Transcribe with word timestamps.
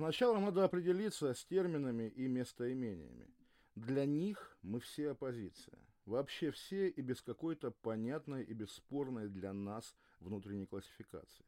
Сначала 0.00 0.40
надо 0.40 0.64
определиться 0.64 1.34
с 1.34 1.44
терминами 1.44 2.08
и 2.08 2.26
местоимениями. 2.26 3.28
Для 3.74 4.06
них 4.06 4.56
мы 4.62 4.80
все 4.80 5.10
оппозиция. 5.10 5.78
Вообще 6.06 6.50
все 6.52 6.88
и 6.88 7.02
без 7.02 7.20
какой-то 7.20 7.70
понятной 7.70 8.42
и 8.42 8.54
бесспорной 8.54 9.28
для 9.28 9.52
нас 9.52 9.94
внутренней 10.20 10.64
классификации. 10.64 11.44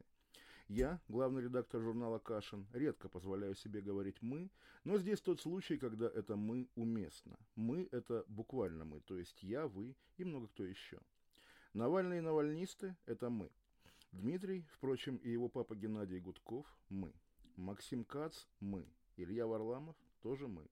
Я, 0.67 1.01
главный 1.07 1.41
редактор 1.41 1.81
журнала 1.81 2.19
«Кашин», 2.19 2.67
редко 2.73 3.09
позволяю 3.09 3.55
себе 3.55 3.81
говорить 3.81 4.21
«мы», 4.21 4.51
но 4.83 4.99
здесь 4.99 5.19
тот 5.19 5.41
случай, 5.41 5.77
когда 5.77 6.05
это 6.05 6.35
«мы» 6.35 6.69
уместно. 6.75 7.39
«Мы»— 7.55 7.89
это 7.91 8.23
буквально 8.27 8.85
«мы», 8.85 8.99
то 8.99 9.17
есть 9.17 9.41
я, 9.41 9.65
вы 9.65 9.95
и 10.17 10.23
много 10.23 10.45
кто 10.45 10.63
еще. 10.63 10.99
Навальные 11.73 12.19
и 12.19 12.21
навальнисты— 12.21 12.95
это 13.07 13.31
«мы». 13.31 13.49
Дмитрий, 14.11 14.67
впрочем, 14.73 15.15
и 15.15 15.31
его 15.31 15.49
папа 15.49 15.75
Геннадий 15.75 16.19
Гудков– 16.19 16.67
мы. 16.89 17.15
Максим 17.55 18.03
Кац– 18.03 18.45
мы. 18.59 18.85
Илья 19.17 19.45
Варламов– 19.45 19.95
тоже 20.21 20.47
мы. 20.47 20.65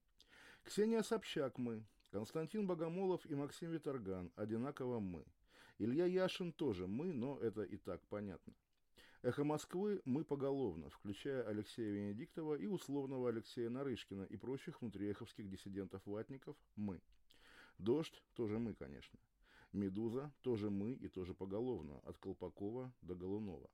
Ксения 0.64 1.02
Собчак– 1.02 1.56
мы. 1.58 1.84
Константин 2.10 2.66
Богомолов 2.66 3.24
и 3.26 3.34
Максим 3.34 3.70
Виторган– 3.70 4.32
одинаково 4.36 5.00
мы. 5.00 5.24
Илья 5.78 6.06
Яшин 6.06 6.52
тоже 6.52 6.86
мы, 6.86 7.12
но 7.12 7.38
это 7.38 7.62
и 7.62 7.76
так 7.76 8.00
понятно. 8.08 8.54
Эхо 9.22 9.44
Москвы 9.44 10.02
мы 10.04 10.24
поголовно, 10.24 10.90
включая 10.90 11.44
Алексея 11.44 11.92
Венедиктова 11.92 12.56
и 12.56 12.66
условного 12.66 13.28
Алексея 13.28 13.70
Нарышкина 13.70 14.24
и 14.24 14.36
прочих 14.36 14.82
внутриэховских 14.82 15.48
диссидентов-ватников 15.48 16.56
мы. 16.74 17.00
Дождь 17.78 18.20
тоже 18.34 18.58
мы, 18.58 18.74
конечно. 18.74 19.18
Медуза 19.72 20.32
тоже 20.42 20.70
мы 20.70 20.92
и 20.92 21.08
тоже 21.08 21.34
поголовно, 21.34 22.00
от 22.00 22.18
Колпакова 22.18 22.92
до 23.00 23.14
Голунова. 23.14 23.70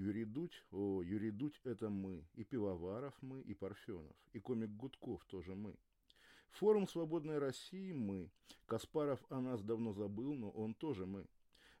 Юрий 0.00 0.24
Дудь, 0.24 0.64
о, 0.70 1.02
Юрий 1.02 1.30
Дудь 1.30 1.60
это 1.62 1.90
мы, 1.90 2.24
и 2.34 2.42
Пивоваров 2.42 3.14
мы, 3.20 3.42
и 3.42 3.52
Парфенов, 3.52 4.16
и 4.32 4.38
комик 4.38 4.70
Гудков 4.70 5.22
тоже 5.26 5.54
мы. 5.54 5.76
Форум 6.52 6.88
«Свободной 6.88 7.38
России» 7.38 7.92
мы. 7.92 8.30
Каспаров 8.64 9.20
о 9.28 9.42
нас 9.42 9.62
давно 9.62 9.92
забыл, 9.92 10.32
но 10.32 10.48
он 10.52 10.72
тоже 10.72 11.04
мы. 11.04 11.26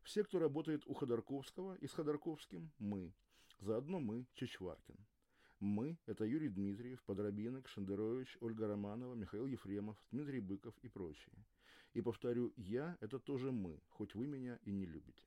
Все, 0.02 0.22
кто 0.22 0.38
работает 0.38 0.82
у 0.86 0.92
Ходорковского 0.92 1.76
и 1.76 1.86
с 1.86 1.94
Ходорковским, 1.94 2.70
мы. 2.78 3.14
Заодно 3.60 4.00
мы, 4.00 4.26
Чичваркин. 4.34 4.98
Мы– 5.58 5.96
это 6.06 6.26
Юрий 6.26 6.50
Дмитриев, 6.50 7.02
Подробинок, 7.04 7.68
Шендерович, 7.68 8.36
Ольга 8.40 8.68
Романова, 8.68 9.14
Михаил 9.14 9.46
Ефремов, 9.46 9.96
Дмитрий 10.10 10.40
Быков 10.40 10.74
и 10.82 10.88
прочие. 10.88 11.46
И 11.94 12.02
повторю, 12.02 12.52
я– 12.58 12.98
это 13.00 13.18
тоже 13.18 13.50
мы, 13.50 13.80
хоть 13.88 14.14
вы 14.14 14.26
меня 14.26 14.58
и 14.64 14.72
не 14.72 14.84
любите. 14.84 15.19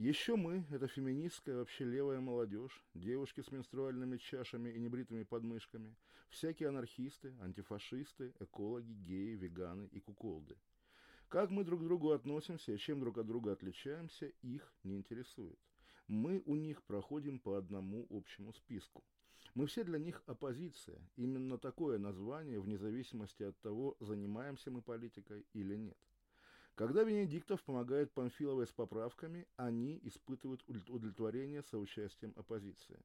Еще 0.00 0.34
мы– 0.34 0.64
это 0.70 0.88
феминистская, 0.88 1.56
вообще 1.56 1.84
левая 1.84 2.20
молодежь, 2.20 2.82
девушки 2.94 3.42
с 3.42 3.52
менструальными 3.52 4.16
чашами 4.16 4.70
и 4.70 4.80
небритыми 4.80 5.24
подмышками, 5.24 5.94
всякие 6.30 6.70
анархисты, 6.70 7.34
антифашисты, 7.42 8.32
экологи, 8.40 8.94
геи, 8.94 9.34
веганы 9.34 9.90
и 9.92 10.00
куколды. 10.00 10.56
Как 11.28 11.50
мы 11.50 11.64
друг 11.64 11.82
к 11.82 11.84
другу 11.84 12.12
относимся 12.12 12.72
и 12.72 12.78
чем 12.78 13.00
друг 13.00 13.18
от 13.18 13.26
друга 13.26 13.52
отличаемся, 13.52 14.32
их 14.40 14.72
не 14.84 14.96
интересует. 14.96 15.58
Мы 16.08 16.42
у 16.46 16.56
них 16.56 16.82
проходим 16.84 17.38
по 17.38 17.58
одному 17.58 18.06
общему 18.08 18.54
списку. 18.54 19.04
Мы 19.54 19.66
все 19.66 19.84
для 19.84 19.98
них 19.98 20.22
оппозиция. 20.24 20.98
Именно 21.16 21.58
такое 21.58 21.98
название, 21.98 22.58
вне 22.58 22.78
зависимости 22.78 23.42
от 23.42 23.60
того, 23.60 23.98
занимаемся 24.00 24.70
мы 24.70 24.80
политикой 24.80 25.44
или 25.52 25.76
нет. 25.76 25.98
Когда 26.80 27.02
Венедиктов 27.02 27.62
помогает 27.62 28.10
Памфиловой 28.10 28.66
с 28.66 28.72
поправками, 28.72 29.46
они 29.58 30.00
испытывают 30.02 30.64
удовлетворение 30.66 31.62
соучастием 31.62 32.32
оппозиции. 32.38 32.98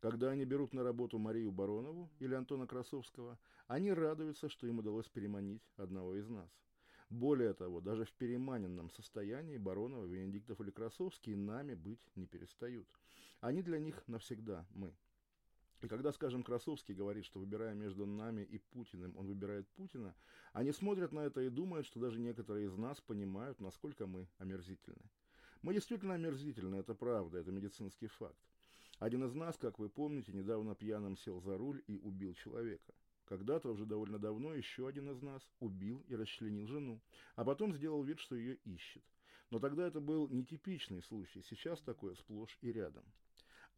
Когда 0.00 0.32
они 0.32 0.44
берут 0.44 0.74
на 0.74 0.82
работу 0.82 1.18
Марию 1.18 1.50
Баронову 1.50 2.10
или 2.18 2.34
Антона 2.34 2.66
Красовского, 2.66 3.38
они 3.68 3.90
радуются, 3.90 4.50
что 4.50 4.66
им 4.66 4.80
удалось 4.80 5.08
переманить 5.08 5.62
одного 5.78 6.14
из 6.14 6.28
нас. 6.28 6.50
Более 7.08 7.54
того, 7.54 7.80
даже 7.80 8.04
в 8.04 8.12
переманенном 8.12 8.90
состоянии 8.90 9.56
Баронова, 9.56 10.04
Венедиктов 10.04 10.60
или 10.60 10.70
Красовский 10.70 11.36
нами 11.36 11.72
быть 11.72 12.06
не 12.16 12.26
перестают. 12.26 12.86
Они 13.40 13.62
для 13.62 13.78
них 13.78 14.06
навсегда 14.08 14.66
мы. 14.74 14.94
И 15.82 15.88
когда, 15.88 16.12
скажем, 16.12 16.42
Красовский 16.42 16.94
говорит, 16.94 17.24
что 17.24 17.38
выбирая 17.38 17.74
между 17.74 18.06
нами 18.06 18.42
и 18.42 18.58
Путиным, 18.58 19.16
он 19.16 19.26
выбирает 19.26 19.68
Путина, 19.68 20.14
они 20.52 20.72
смотрят 20.72 21.12
на 21.12 21.20
это 21.20 21.42
и 21.42 21.50
думают, 21.50 21.86
что 21.86 22.00
даже 22.00 22.18
некоторые 22.18 22.66
из 22.66 22.76
нас 22.76 23.00
понимают, 23.00 23.60
насколько 23.60 24.06
мы 24.06 24.26
омерзительны. 24.38 25.10
Мы 25.62 25.74
действительно 25.74 26.14
омерзительны, 26.14 26.76
это 26.76 26.94
правда, 26.94 27.38
это 27.38 27.52
медицинский 27.52 28.06
факт. 28.06 28.38
Один 28.98 29.24
из 29.24 29.34
нас, 29.34 29.58
как 29.58 29.78
вы 29.78 29.90
помните, 29.90 30.32
недавно 30.32 30.74
пьяным 30.74 31.16
сел 31.18 31.40
за 31.40 31.58
руль 31.58 31.82
и 31.86 31.98
убил 31.98 32.32
человека. 32.34 32.94
Когда-то, 33.26 33.70
уже 33.70 33.84
довольно 33.84 34.18
давно, 34.18 34.54
еще 34.54 34.88
один 34.88 35.10
из 35.10 35.20
нас 35.20 35.46
убил 35.60 36.02
и 36.08 36.14
расчленил 36.14 36.66
жену, 36.66 37.02
а 37.34 37.44
потом 37.44 37.74
сделал 37.74 38.02
вид, 38.02 38.18
что 38.20 38.36
ее 38.36 38.54
ищет. 38.64 39.04
Но 39.50 39.58
тогда 39.58 39.86
это 39.86 40.00
был 40.00 40.28
нетипичный 40.28 41.02
случай, 41.02 41.42
сейчас 41.42 41.80
такое 41.82 42.14
сплошь 42.14 42.56
и 42.62 42.72
рядом. 42.72 43.04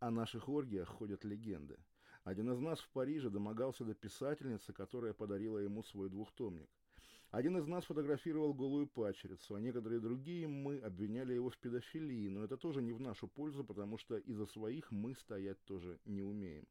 О 0.00 0.12
наших 0.12 0.48
оргиях 0.48 0.86
ходят 0.88 1.24
легенды. 1.24 1.76
Один 2.22 2.52
из 2.52 2.60
нас 2.60 2.78
в 2.78 2.88
Париже 2.90 3.30
домогался 3.30 3.84
до 3.84 3.94
писательницы, 3.94 4.72
которая 4.72 5.12
подарила 5.12 5.58
ему 5.58 5.82
свой 5.82 6.08
двухтомник. 6.08 6.70
Один 7.32 7.58
из 7.58 7.66
нас 7.66 7.84
фотографировал 7.84 8.54
голую 8.54 8.86
пачерицу, 8.86 9.56
а 9.56 9.60
некоторые 9.60 10.00
другие 10.00 10.46
мы 10.46 10.78
обвиняли 10.78 11.32
его 11.32 11.50
в 11.50 11.58
педофилии, 11.58 12.28
но 12.28 12.44
это 12.44 12.56
тоже 12.56 12.80
не 12.80 12.92
в 12.92 13.00
нашу 13.00 13.26
пользу, 13.26 13.64
потому 13.64 13.98
что 13.98 14.16
из-за 14.18 14.46
своих 14.46 14.92
мы 14.92 15.16
стоять 15.16 15.62
тоже 15.64 15.98
не 16.04 16.22
умеем. 16.22 16.68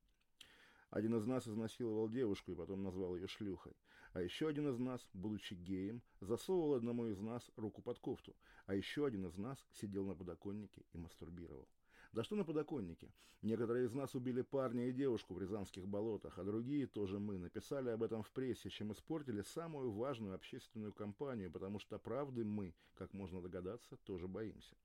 Один 0.89 1.17
из 1.17 1.25
нас 1.25 1.45
изнасиловал 1.49 2.07
девушку 2.07 2.53
и 2.53 2.55
потом 2.55 2.81
назвал 2.81 3.17
ее 3.17 3.27
шлюхой. 3.27 3.75
А 4.13 4.21
еще 4.21 4.47
один 4.47 4.69
из 4.69 4.79
нас, 4.79 5.05
будучи 5.11 5.53
геем, 5.53 6.01
засовывал 6.21 6.75
одному 6.75 7.07
из 7.07 7.19
нас 7.19 7.51
руку 7.57 7.81
под 7.81 7.99
кофту. 7.99 8.38
А 8.67 8.73
еще 8.73 9.05
один 9.05 9.27
из 9.27 9.38
нас 9.38 9.57
сидел 9.73 10.05
на 10.05 10.15
подоконнике 10.15 10.85
и 10.94 10.97
мастурбировал. 10.97 11.67
Да 12.13 12.23
что 12.23 12.35
на 12.35 12.44
подоконнике? 12.44 13.12
Некоторые 13.41 13.85
из 13.85 13.94
нас 13.94 14.16
убили 14.16 14.41
парня 14.41 14.88
и 14.88 14.91
девушку 14.91 15.34
в 15.34 15.40
Рязанских 15.40 15.88
болотах, 15.88 16.40
а 16.40 16.44
другие, 16.44 16.88
тоже 16.88 17.19
мы, 17.19 17.38
написали 17.38 17.90
об 17.90 18.01
этом 18.01 18.23
в 18.23 18.31
прессе, 18.31 18.69
чем 18.69 18.91
испортили 18.91 19.41
самую 19.41 19.91
важную 19.91 20.34
общественную 20.34 20.94
кампанию, 20.94 21.51
потому 21.51 21.79
что 21.79 22.00
правды 22.00 22.44
мы, 22.44 22.73
как 22.95 23.13
можно 23.13 23.41
догадаться, 23.41 23.97
тоже 23.97 24.28
боимся. 24.28 24.75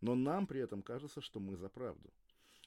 Но 0.00 0.14
нам 0.14 0.46
при 0.46 0.60
этом 0.60 0.82
кажется, 0.82 1.20
что 1.20 1.40
мы 1.40 1.56
за 1.56 1.68
правду. 1.68 2.10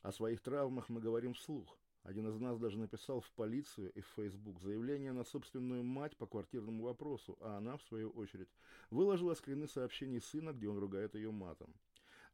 О 0.01 0.11
своих 0.11 0.41
травмах 0.41 0.89
мы 0.89 0.99
говорим 0.99 1.33
вслух. 1.33 1.77
Один 2.03 2.27
из 2.27 2.39
нас 2.39 2.59
даже 2.59 2.77
написал 2.77 3.19
в 3.19 3.31
полицию 3.31 3.91
и 3.93 4.01
в 4.01 4.07
Facebook 4.15 4.61
заявление 4.61 5.11
на 5.11 5.23
собственную 5.23 5.83
мать 5.83 6.15
по 6.17 6.27
квартирному 6.27 6.83
вопросу, 6.83 7.35
а 7.41 7.57
она, 7.57 7.77
в 7.77 7.83
свою 7.83 8.11
очередь, 8.11 8.49
выложила 8.91 9.33
скрины 9.33 9.67
сообщений 9.67 10.21
сына, 10.21 10.53
где 10.53 10.69
он 10.69 10.77
ругает 10.77 11.15
ее 11.15 11.31
матом. 11.31 11.73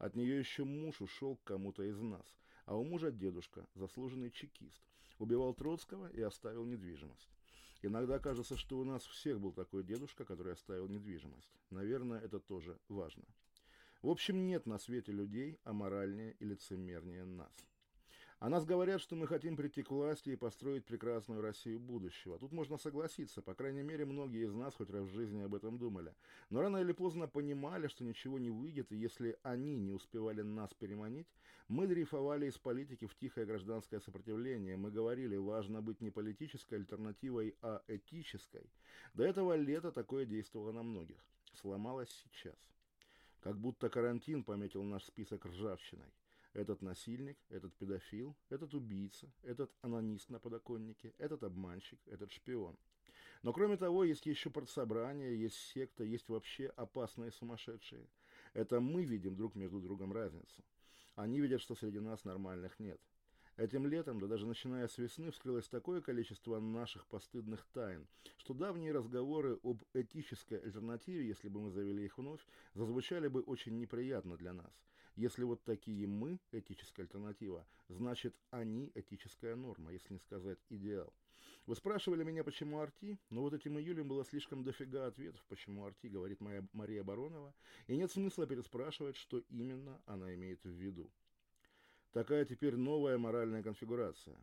От 0.02 0.16
нее 0.16 0.40
еще 0.40 0.64
муж 0.64 1.00
ушел 1.00 1.36
к 1.36 1.44
кому-то 1.44 1.84
из 1.84 2.02
нас, 2.02 2.26
а 2.66 2.76
у 2.76 2.84
мужа 2.84 3.12
дедушка, 3.12 3.68
заслуженный 3.76 4.32
чекист, 4.32 4.82
убивал 5.20 5.54
Троцкого 5.54 6.08
и 6.08 6.20
оставил 6.22 6.66
недвижимость. 6.66 7.30
Иногда 7.84 8.18
кажется, 8.18 8.58
что 8.58 8.80
у 8.80 8.84
нас 8.84 9.06
всех 9.06 9.40
был 9.40 9.52
такой 9.52 9.84
дедушка, 9.84 10.26
который 10.26 10.54
оставил 10.54 10.88
недвижимость. 10.88 11.54
Наверное, 11.70 12.20
это 12.20 12.40
тоже 12.40 12.80
важно. 12.88 13.26
В 14.02 14.10
общем, 14.10 14.48
нет 14.48 14.66
на 14.66 14.80
свете 14.80 15.12
людей 15.12 15.60
аморальнее 15.66 16.34
и 16.40 16.46
лицемернее 16.46 17.24
нас. 17.24 17.71
О 18.41 18.50
нас 18.50 18.66
говорят, 18.66 19.00
что 19.02 19.16
мы 19.16 19.28
хотим 19.28 19.56
прийти 19.56 19.84
к 19.84 19.91
власти 19.91 20.31
и 20.31 20.35
построить 20.35 20.84
прекрасную 20.84 21.41
Россию 21.41 21.79
будущего. 21.79 22.40
Тут 22.40 22.52
можно 22.52 22.78
согласиться, 22.78 23.40
по 23.44 23.53
крайней 23.53 23.84
мере, 23.84 24.03
многие 24.03 24.46
из 24.46 24.53
нас 24.56 24.74
хоть 24.74 24.90
раз 24.90 25.03
в 25.03 25.13
жизни 25.13 25.44
об 25.44 25.53
этом 25.53 25.78
думали. 25.78 26.16
Но 26.50 26.63
рано 26.63 26.78
или 26.78 26.91
поздно 26.91 27.28
понимали, 27.28 27.88
что 27.88 28.03
ничего 28.03 28.40
не 28.40 28.50
выйдет, 28.50 28.91
и 28.91 28.96
если 28.96 29.38
они 29.44 29.78
не 29.78 29.94
успевали 29.94 30.41
нас 30.41 30.74
переманить, 30.74 31.28
мы 31.68 31.85
дрейфовали 31.85 32.47
из 32.47 32.57
политики 32.57 33.06
в 33.06 33.13
тихое 33.13 33.46
гражданское 33.46 34.00
сопротивление. 34.00 34.75
Мы 34.75 34.90
говорили, 34.90 35.35
важно 35.35 35.84
быть 35.84 36.02
не 36.02 36.09
политической 36.09 36.79
альтернативой, 36.79 37.55
а 37.61 37.84
этической. 37.87 38.72
До 39.14 39.23
этого 39.23 39.55
лета 39.55 39.91
такое 39.91 40.26
действовало 40.26 40.72
на 40.72 40.82
многих. 40.82 41.23
Сломалось 41.53 42.09
сейчас. 42.09 42.58
Как 43.41 43.59
будто 43.59 43.87
карантин 43.87 44.44
пометил 44.44 44.82
наш 44.82 45.03
список 45.03 45.46
ржавчиной. 45.46 46.11
Этот 46.53 46.82
насильник, 46.82 47.38
этот 47.50 47.74
педофил, 47.76 48.36
этот 48.50 48.74
убийца, 48.74 49.32
этот 49.44 49.72
анонист 49.82 50.30
на 50.30 50.40
подоконнике, 50.40 51.14
этот 51.18 51.44
обманщик, 51.44 52.00
этот 52.08 52.32
шпион. 52.32 52.78
Но 53.42 53.53
кроме 53.53 53.78
того, 53.78 54.03
есть 54.03 54.26
еще 54.26 54.50
партсобрание, 54.50 55.40
есть 55.40 55.56
секта, 55.56 56.03
есть 56.03 56.30
вообще 56.30 56.68
опасные 56.76 57.32
сумасшедшие. 57.32 58.06
Это 58.53 58.82
мы 58.82 59.03
видим 59.06 59.36
друг 59.36 59.56
между 59.56 59.80
другом 59.80 60.12
разницу. 60.14 60.64
Они 61.16 61.40
видят, 61.40 61.62
что 61.62 61.76
среди 61.76 62.00
нас 62.00 62.26
нормальных 62.26 62.80
нет. 62.80 63.00
Этим 63.58 63.86
летом, 63.86 64.20
да 64.20 64.28
даже 64.28 64.46
начиная 64.46 64.88
с 64.88 64.97
весны, 64.97 65.32
вскрылось 65.32 65.68
такое 65.68 66.02
количество 66.02 66.59
наших 66.59 67.06
постыдных 67.08 67.66
тайн, 67.74 68.08
что 68.38 68.54
давние 68.54 68.92
разговоры 68.92 69.59
об 69.64 69.84
этической 69.94 70.58
альтернативе, 70.58 71.28
если 71.28 71.47
бы 71.50 71.62
мы 71.62 71.72
завели 71.72 72.06
их 72.06 72.18
вновь, 72.18 72.42
зазвучали 72.74 73.28
бы 73.28 73.42
очень 73.42 73.78
неприятно 73.78 74.38
для 74.38 74.54
нас. 74.54 74.74
Если 75.16 75.43
вот 75.43 75.63
такие 75.63 76.08
мы– 76.08 76.40
этическая 76.52 77.05
альтернатива, 77.05 77.67
значит 77.90 78.35
они– 78.49 78.91
этическая 78.96 79.55
норма, 79.55 79.91
если 79.91 80.13
не 80.13 80.19
сказать 80.19 80.59
идеал. 80.69 81.13
Вы 81.67 81.75
спрашивали 81.75 82.23
меня, 82.23 82.43
почему 82.43 82.79
Арти, 82.79 83.19
но 83.29 83.41
вот 83.41 83.53
этим 83.53 83.78
июлем 83.78 84.08
было 84.08 84.25
слишком 84.25 84.63
дофига 84.63 85.08
ответов, 85.08 85.43
почему 85.47 85.85
Арти, 85.85 86.08
говорит 86.08 86.40
моя 86.41 86.66
Мария 86.73 87.03
Баронова, 87.03 87.53
и 87.87 87.96
нет 87.96 88.11
смысла 88.11 88.47
переспрашивать, 88.47 89.16
что 89.16 89.43
именно 89.49 90.02
она 90.05 90.34
имеет 90.34 90.63
в 90.63 90.69
виду. 90.69 91.11
Такая 92.13 92.46
теперь 92.46 92.75
новая 92.75 93.17
моральная 93.17 93.63
конфигурация. 93.63 94.37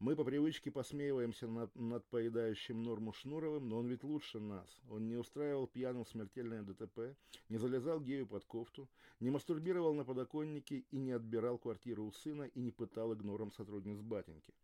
Мы 0.00 0.14
по 0.14 0.22
привычке 0.22 0.70
посмеиваемся 0.70 1.48
над, 1.48 1.74
над 1.74 2.06
поедающим 2.06 2.84
норму 2.84 3.12
Шнуровым, 3.12 3.68
но 3.68 3.78
он 3.78 3.88
ведь 3.88 4.04
лучше 4.04 4.38
нас. 4.38 4.80
Он 4.88 5.08
не 5.08 5.16
устраивал 5.16 5.66
пьяным 5.66 6.06
смертельное 6.06 6.62
ДТП, 6.62 7.16
не 7.48 7.58
залезал 7.58 8.00
гею 8.00 8.24
под 8.28 8.44
кофту, 8.44 8.88
не 9.18 9.30
мастурбировал 9.30 9.94
на 9.94 10.04
подоконнике 10.04 10.84
и 10.92 10.98
не 10.98 11.10
отбирал 11.10 11.58
квартиру 11.58 12.04
у 12.04 12.12
сына 12.12 12.44
и 12.44 12.60
не 12.60 12.70
пытал 12.70 13.12
игнором 13.12 13.50
сотрудниц 13.50 13.98
батеньки. 13.98 14.54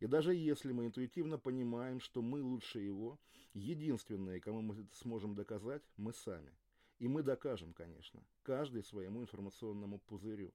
И 0.00 0.08
даже 0.08 0.34
если 0.34 0.72
мы 0.72 0.86
интуитивно 0.86 1.38
понимаем, 1.38 2.00
что 2.00 2.20
мы 2.20 2.42
лучше 2.42 2.80
его, 2.80 3.16
единственные, 3.54 4.40
кому 4.40 4.60
мы 4.60 4.74
это 4.74 4.96
сможем 4.96 5.36
доказать, 5.36 5.82
мы 5.98 6.12
сами. 6.12 6.50
И 7.00 7.08
мы 7.08 7.22
докажем, 7.22 7.72
конечно, 7.72 8.22
каждый 8.42 8.84
своему 8.84 9.22
информационному 9.22 9.98
пузырю. 10.00 10.52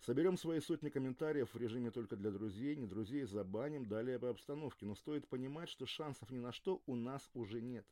Соберем 0.00 0.36
свои 0.36 0.58
сотни 0.58 0.88
комментариев 0.88 1.54
в 1.54 1.56
режиме 1.56 1.92
только 1.92 2.16
для 2.16 2.32
друзей, 2.32 2.74
не 2.74 2.86
друзей 2.86 3.24
забаним, 3.24 3.86
далее 3.86 4.18
по 4.18 4.28
обстановке. 4.28 4.86
Но 4.86 4.96
стоит 4.96 5.28
понимать, 5.28 5.68
что 5.68 5.86
шансов 5.86 6.32
ни 6.32 6.40
на 6.40 6.50
что 6.50 6.82
у 6.86 6.96
нас 6.96 7.30
уже 7.32 7.62
нет. 7.62 7.86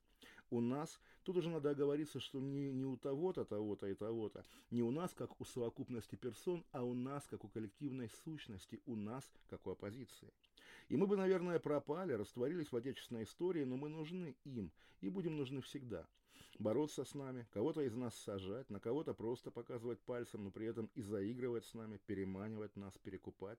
У 0.51 0.61
нас, 0.61 1.01
тут 1.23 1.37
уже 1.37 1.49
надо 1.49 1.71
оговориться, 1.71 2.19
что 2.19 2.41
не, 2.41 2.73
не 2.73 2.85
у 2.85 2.97
того-то, 2.97 3.45
того-то 3.45 3.87
и 3.87 3.95
того-то, 3.95 4.45
не 4.71 4.83
у 4.83 4.91
нас, 4.91 5.15
как 5.15 5.41
у 5.41 5.45
совокупности 5.45 6.17
персон, 6.17 6.65
а 6.73 6.83
у 6.83 6.95
нас, 6.95 7.27
как 7.29 7.45
у 7.45 7.49
коллективной 7.49 8.11
сущности, 8.25 8.83
у 8.85 8.97
нас, 8.97 9.31
как 9.49 9.65
у 9.67 9.71
оппозиции. 9.71 10.33
И 10.89 10.97
мы 10.97 11.07
бы, 11.07 11.17
наверное, 11.17 11.61
пропали, 11.61 12.13
растворились 12.15 12.73
в 12.73 12.77
отечественной 12.77 13.23
истории, 13.23 13.65
но 13.65 13.77
мы 13.77 13.89
нужны 13.89 14.37
им 14.45 14.73
и 15.01 15.09
будем 15.09 15.37
нужны 15.37 15.61
всегда 15.63 16.07
бороться 16.59 17.05
с 17.05 17.15
нами, 17.15 17.47
кого-то 17.51 17.83
из 17.83 17.95
нас 17.95 18.15
сажать, 18.15 18.69
на 18.71 18.81
кого-то 18.81 19.15
просто 19.15 19.51
показывать 19.51 20.01
пальцем, 20.01 20.45
но 20.45 20.51
при 20.51 20.67
этом 20.67 20.91
и 20.95 21.03
заигрывать 21.03 21.65
с 21.65 21.75
нами, 21.75 22.01
переманивать 22.07 22.77
нас, 22.77 22.97
перекупать. 22.99 23.59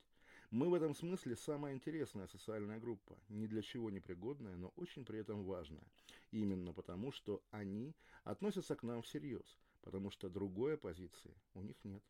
Мы 0.51 0.69
в 0.69 0.73
этом 0.73 0.93
смысле 0.93 1.35
самая 1.35 1.73
интересная 1.73 2.27
социальная 2.27 2.79
группа, 2.79 3.17
ни 3.29 3.47
для 3.47 3.61
чего 3.61 3.89
не 3.89 3.99
пригодная, 3.99 4.55
но 4.55 4.71
очень 4.75 5.05
при 5.05 5.19
этом 5.19 5.43
важная. 5.43 5.83
Именно 6.31 6.73
потому, 6.73 7.11
что 7.11 7.41
они 7.51 7.95
относятся 8.23 8.75
к 8.75 8.83
нам 8.83 9.01
всерьез, 9.01 9.59
потому 9.81 10.11
что 10.11 10.29
другой 10.29 10.75
оппозиции 10.75 11.33
у 11.53 11.61
них 11.61 11.83
нет. 11.83 12.03